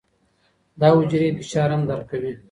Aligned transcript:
دا 0.79 0.87
حجرې 0.97 1.29
فشار 1.37 1.69
هم 1.73 1.81
درک 1.89 2.05
کوي. 2.09 2.31